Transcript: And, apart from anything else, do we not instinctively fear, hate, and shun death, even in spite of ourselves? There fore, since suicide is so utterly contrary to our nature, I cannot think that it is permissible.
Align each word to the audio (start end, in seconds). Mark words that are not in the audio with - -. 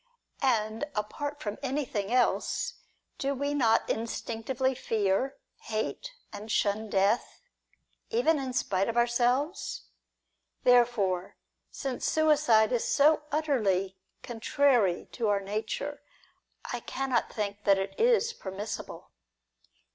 And, 0.41 0.85
apart 0.95 1.39
from 1.41 1.59
anything 1.61 2.11
else, 2.11 2.73
do 3.19 3.35
we 3.35 3.53
not 3.53 3.87
instinctively 3.87 4.73
fear, 4.73 5.37
hate, 5.57 6.13
and 6.33 6.51
shun 6.51 6.89
death, 6.89 7.39
even 8.09 8.39
in 8.39 8.51
spite 8.53 8.89
of 8.89 8.97
ourselves? 8.97 9.83
There 10.63 10.87
fore, 10.87 11.35
since 11.69 12.07
suicide 12.07 12.71
is 12.71 12.83
so 12.87 13.25
utterly 13.31 13.95
contrary 14.23 15.07
to 15.11 15.27
our 15.29 15.39
nature, 15.39 16.01
I 16.73 16.79
cannot 16.79 17.31
think 17.31 17.63
that 17.65 17.77
it 17.77 17.93
is 17.99 18.33
permissible. 18.33 19.11